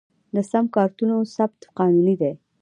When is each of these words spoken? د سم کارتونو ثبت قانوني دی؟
د 0.35 0.37
سم 0.49 0.65
کارتونو 0.75 1.15
ثبت 1.35 1.59
قانوني 1.77 2.15
دی؟ 2.21 2.31